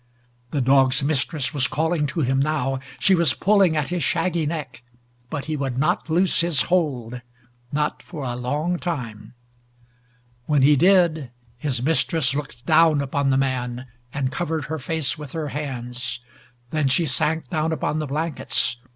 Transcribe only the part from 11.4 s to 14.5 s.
his mistress looked down once upon the man and